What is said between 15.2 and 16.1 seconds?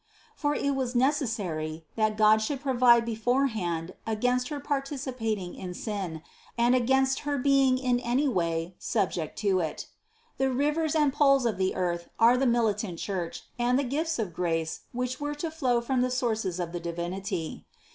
were to flow from the